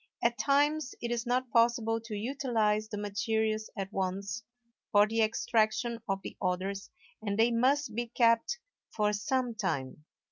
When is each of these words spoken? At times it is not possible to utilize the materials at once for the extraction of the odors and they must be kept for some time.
At 0.23 0.39
times 0.39 0.95
it 0.99 1.11
is 1.11 1.27
not 1.27 1.51
possible 1.51 2.01
to 2.01 2.15
utilize 2.17 2.89
the 2.89 2.97
materials 2.97 3.69
at 3.77 3.93
once 3.93 4.41
for 4.91 5.05
the 5.05 5.21
extraction 5.21 5.99
of 6.09 6.21
the 6.23 6.35
odors 6.41 6.89
and 7.21 7.37
they 7.37 7.51
must 7.51 7.93
be 7.93 8.07
kept 8.07 8.57
for 8.89 9.13
some 9.13 9.53
time. 9.53 10.03